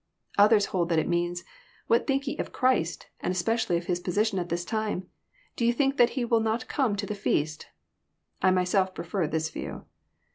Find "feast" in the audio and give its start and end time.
7.13-7.67